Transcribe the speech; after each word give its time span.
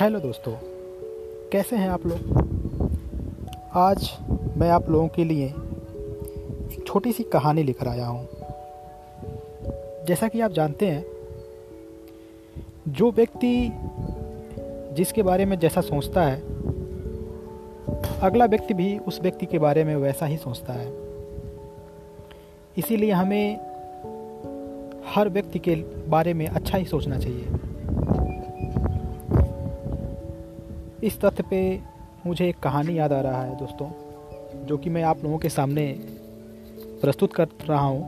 Hello 0.00 0.20
दोस्तों, 0.20 0.52
कैसे 1.52 1.76
हैं 1.76 1.88
आप 1.88 2.06
लोग? 2.06 2.18
आज 3.72 4.18
मैं 4.56 4.70
आप 4.70 4.90
लोगों 4.90 5.08
के 5.08 5.24
लिए 5.24 5.46
एक 5.46 6.84
छोटी 6.86 7.12
सी 7.12 7.22
कहानी 7.22 7.62
लिख 7.62 7.88
आया 7.88 8.06
हूँ। 8.06 8.28
जैसा 10.06 10.28
कि 10.28 10.40
आप 10.40 10.52
जानते 10.52 10.86
हैं, 10.86 11.06
जो 12.88 13.10
व्यक्ति 13.10 13.72
जिसके 14.96 15.22
बारे 15.22 15.44
में 15.44 15.58
जैसा 15.58 15.80
सोचता 15.80 16.22
है, 16.22 16.40
अगला 18.20 18.44
व्यक्ति 18.44 18.74
भी 18.74 18.98
उस 18.98 19.20
व्यक्ति 19.20 19.46
के 19.46 19.58
बारे 19.58 19.84
में 19.84 19.96
वैसा 19.96 20.26
ही 20.26 20.36
सोचता 20.36 20.72
है। 20.72 20.92
इसीलिए 22.78 23.10
हमें 23.10 23.56
हर 25.06 25.28
व्यक्ति 25.28 25.58
के 25.58 25.74
बारे 26.08 26.34
में 26.34 26.46
अच्छा 26.46 26.78
ही 26.78 26.84
सोचना 26.84 27.18
चाहिए। 27.18 27.69
इस 31.04 31.20
तथ्य 31.20 31.42
पे 31.50 31.80
मुझे 32.26 32.48
एक 32.48 32.58
कहानी 32.58 32.98
याद 32.98 33.12
आ 33.12 33.20
रहा 33.20 33.42
है, 33.42 33.56
दोस्तों, 33.56 33.90
जो 34.66 34.76
कि 34.78 34.90
मैं 34.90 35.02
आप 35.02 35.24
लोगों 35.24 35.38
के 35.38 35.48
सामने 35.48 35.96
प्रस्तुत 37.02 37.34
कर 37.34 37.48
रहा 37.68 37.80
हूँ। 37.80 38.00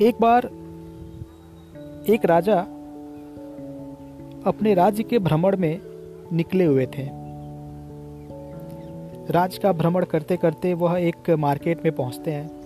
एक 0.00 0.14
बार 0.20 0.50
एक 2.08 2.24
राजा 2.24 2.60
अपने 4.46 4.74
राज्य 4.74 5.02
के 5.02 5.18
भ्रमण 5.18 5.56
में 5.56 5.80
निकले 6.32 6.64
हुए 6.64 6.86
थे। 6.86 7.08
राज्य 9.32 9.58
का 9.58 9.72
भ्रमण 9.72 10.04
करते 10.04 10.36
करते 10.36 10.74
वह 10.74 10.98
एक 10.98 11.30
मार्केट 11.30 11.84
में 11.84 11.96
पहुँचते 11.96 12.30
हैं। 12.30 12.60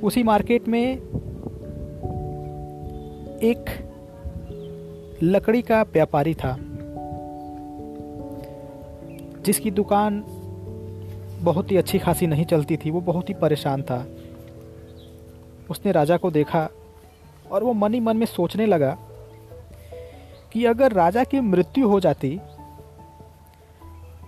उसी 0.00 0.22
मार्केट 0.22 0.68
में 0.68 0.96
एक 3.42 3.89
लकड़ी 5.22 5.62
का 5.62 5.82
व्यापारी 5.82 6.34
था, 6.34 6.56
जिसकी 9.44 9.70
दुकान 9.70 10.24
बहुत 11.42 11.70
ही 11.70 11.76
अच्छी 11.76 11.98
खासी 11.98 12.26
नहीं 12.26 12.44
चलती 12.44 12.76
थी, 12.76 12.90
वो 12.90 13.00
बहुत 13.00 13.28
ही 13.28 13.34
परेशान 13.34 13.82
था। 13.82 14.06
उसने 15.70 15.92
राजा 15.92 16.16
को 16.16 16.30
देखा 16.30 16.68
और 17.50 17.64
वो 17.64 17.72
मन 17.72 17.94
ही 17.94 18.00
मन 18.00 18.16
में 18.16 18.26
सोचने 18.26 18.66
लगा 18.66 18.96
कि 20.52 20.64
अगर 20.64 20.92
राजा 20.92 21.24
की 21.24 21.40
मृत्यु 21.40 21.88
हो 21.88 22.00
जाती 22.00 22.40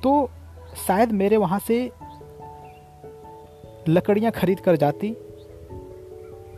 तो 0.02 0.30
शायद 0.86 1.12
मेरे 1.12 1.36
वहाँ 1.36 1.58
से 1.58 1.90
लकड़ियाँ 3.88 4.32
खरीद 4.32 4.60
कर 4.60 4.76
जाती 4.76 5.12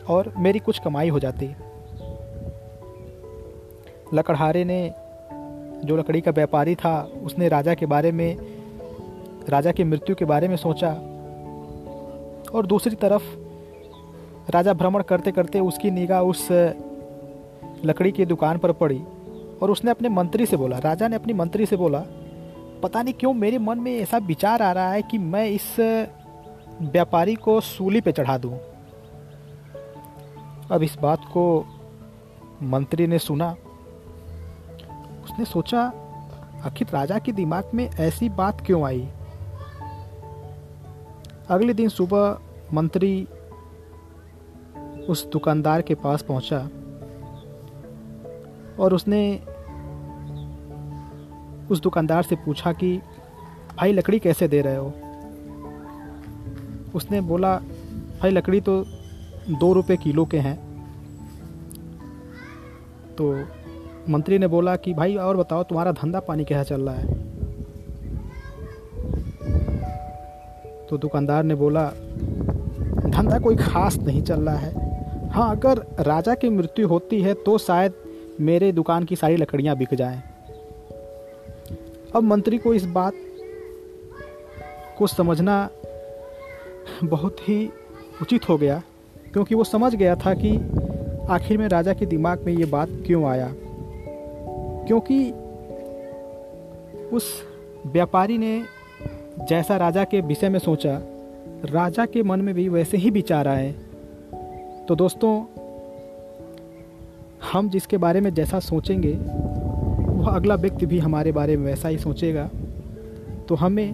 और 0.09 0.33
मेरी 0.37 0.59
कुछ 0.59 0.79
कमाई 0.79 1.09
हो 1.09 1.19
जाती। 1.19 1.47
लकड़हारे 4.13 4.65
ने, 4.65 4.93
जो 5.87 5.97
लकड़ी 5.97 6.21
का 6.21 6.31
व्यापारी 6.31 6.75
था, 6.75 7.09
उसने 7.23 7.47
राजा 7.47 7.73
के 7.73 7.85
बारे 7.85 8.11
में, 8.11 8.37
राजा 9.49 9.71
की 9.71 9.83
मृत्यु 9.83 10.15
के 10.15 10.25
बारे 10.25 10.47
में 10.47 10.55
सोचा। 10.55 10.91
और 12.55 12.65
दूसरी 12.65 12.95
तरफ़, 12.95 13.23
राजा 14.51 14.73
भ्रमण 14.73 15.03
करते 15.03 15.31
करते 15.31 15.59
उसकी 15.59 15.91
निगाह 15.91 16.21
उस, 16.21 16.47
लकड़ी 17.85 18.11
की 18.11 18.25
दुकान 18.25 18.57
पर 18.57 18.71
पड़ी। 18.71 19.03
और 19.61 19.71
उसने 19.71 19.91
अपने 19.91 20.09
मंत्री 20.09 20.45
से 20.45 20.57
बोला, 20.57 20.77
राजा 20.77 21.07
ने 21.07 21.15
अपनी 21.15 21.33
मंत्री 21.33 21.65
से 21.65 21.75
बोला, 21.75 22.03
पता 22.83 23.03
नहीं 23.03 23.13
क्यों 23.13 23.33
मेरे 23.33 23.57
मन 23.57 23.79
में 23.79 23.97
ऐसा 23.97 24.17
विचार 24.17 24.61
आ 24.61 24.71
रहा 24.71 24.91
है 24.91 25.01
कि 25.01 25.17
मैं 25.17 25.47
इस, 25.47 25.75
व्यापारी 26.81 27.35
को 27.35 27.61
सूली 27.61 28.01
पे 28.01 28.11
चढ़ा 28.11 28.37
दूँ। 28.37 28.59
अब 30.71 30.83
इस 30.83 30.97
बात 31.01 31.19
को 31.19 31.65
मंत्री 32.63 33.07
ने 33.07 33.19
सुना। 33.19 33.55
उसने 35.35 35.45
सोचा 35.45 35.81
आखिर 36.63 36.87
राजा 36.93 37.19
के 37.19 37.31
दिमाग 37.31 37.71
में 37.73 37.89
ऐसी 37.99 38.29
बात 38.29 38.65
क्यों 38.65 38.83
आई? 38.83 39.09
अगले 41.49 41.73
दिन 41.73 41.89
सुबह 41.89 42.39
मंत्री 42.73 43.27
उस 45.09 45.29
दुकानदार 45.31 45.81
के 45.81 45.95
पास 45.95 46.21
पहुँचा 46.21 46.57
और 48.79 48.93
उसने 48.93 49.39
उस 51.71 51.81
दुकानदार 51.81 52.23
से 52.23 52.35
पूछा 52.35 52.73
कि, 52.73 52.97
भाई, 53.77 53.93
लकड़ी 53.93 54.19
कैसे 54.19 54.47
दे 54.47 54.61
रहे 54.61 54.75
हो? 54.75 54.93
उसने 56.95 57.21
बोला, 57.21 57.57
भाई, 58.21 58.31
लकड़ी 58.31 58.61
तो 58.61 58.83
दो 59.49 59.73
रुपये 59.73 59.97
किलो 59.97 60.25
के 60.25 60.39
हैं। 60.39 60.57
तो 63.15 63.45
मंत्री 64.09 64.37
ने 64.37 64.47
बोला 64.47 64.75
कि, 64.75 64.93
भाई, 64.93 65.15
और 65.15 65.37
बताओ, 65.37 65.63
तुम्हारा 65.63 65.91
धंधा 65.91 66.19
पानी 66.19 66.45
कैसा 66.45 66.63
चल 66.63 66.81
रहा 66.81 66.95
है। 66.95 67.23
तो 70.87 70.97
दुकानदार 70.97 71.43
ने 71.43 71.55
बोला, 71.55 71.85
धंधा 73.07 73.39
कोई 73.39 73.55
खास 73.55 73.97
नहीं 73.97 74.21
चल 74.21 74.41
रहा 74.41 74.55
है। 74.55 75.29
हाँ 75.29 75.49
अगर 75.51 75.77
राजा 75.99 76.33
की 76.33 76.49
मृत्यु 76.49 76.87
होती 76.87 77.21
है 77.21 77.33
तो 77.33 77.57
शायद 77.57 77.93
मेरे 78.41 78.71
दुकान 78.71 79.03
की 79.03 79.15
सारी 79.15 79.35
लकड़ियाँ 79.35 79.75
बिक 79.77 79.93
जाएँ। 79.93 80.21
अब 82.15 82.23
मंत्री 82.23 82.57
को 82.57 82.73
इस 82.73 82.85
बात 82.85 83.13
को 84.97 85.07
समझना 85.07 85.69
बहुत 87.03 87.49
ही 87.49 87.69
उचित 88.21 88.49
हो 88.49 88.57
गया, 88.57 88.81
क्योंकि 89.33 89.55
वो 89.55 89.63
समझ 89.63 89.95
गया 89.95 90.15
था 90.15 90.33
कि 90.33 90.55
आखिर 91.29 91.57
में 91.57 91.67
राजा 91.67 91.93
के 91.93 92.05
दिमाग 92.05 92.45
में 92.45 92.53
ये 92.53 92.65
बात 92.65 92.89
क्यों 93.05 93.25
आया। 93.25 93.53
क्योंकि 94.87 95.31
उस 97.15 97.43
व्यापारी 97.85 98.37
ने 98.37 98.63
जैसा 99.49 99.77
राजा 99.77 100.03
के 100.03 100.21
विषय 100.21 100.49
में 100.49 100.59
सोचा, 100.59 101.01
राजा 101.65 102.05
के 102.05 102.23
मन 102.23 102.41
में 102.41 102.55
भी 102.55 102.69
वैसे 102.69 102.97
ही 102.97 103.09
विचार 103.09 103.47
आए। 103.47 103.71
तो 104.87 104.95
दोस्तों, 104.95 105.45
हम 107.51 107.69
जिसके 107.69 107.97
बारे 107.97 108.21
में 108.21 108.33
जैसा 108.33 108.59
सोचेंगे, 108.59 109.13
वह 110.11 110.27
अगला 110.27 110.55
व्यक्ति 110.55 110.85
भी 110.85 110.99
हमारे 110.99 111.31
बारे 111.31 111.57
में 111.57 111.65
वैसा 111.65 111.87
ही 111.87 111.97
सोचेगा। 111.97 112.49
तो 113.49 113.55
हमें 113.55 113.91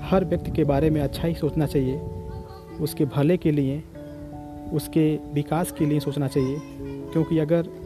हर 0.00 0.24
व्यक्ति 0.24 0.50
के 0.50 0.64
बारे 0.64 0.90
में 0.90 1.00
अच्छा 1.00 1.28
ही 1.28 1.34
सोचना 1.34 1.66
चाहिए। 1.66 2.00
उसके 2.80 3.04
भले 3.04 3.36
के 3.36 3.50
लिए, 3.50 3.82
उसके 4.72 5.18
विकास 5.34 5.72
के 5.72 5.86
लिए 5.86 6.00
सोचना 6.00 6.28
चाहिए। 6.28 6.58
क्योंकि 7.12 7.38
अगर 7.38 7.85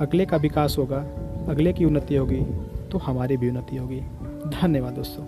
अगले 0.00 0.26
का 0.26 0.36
विकास 0.36 0.76
होगा, 0.78 0.98
अगले 1.48 1.72
की 1.72 1.84
उन्नति 1.84 2.16
होगी 2.16 2.40
तो 2.92 2.98
हमारी 2.98 3.36
भी 3.36 3.48
उन्नति 3.48 3.76
होगी। 3.76 4.00
धन्यवाद 4.46 4.92
दोस्तों। 4.92 5.24